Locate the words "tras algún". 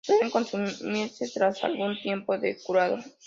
1.31-1.95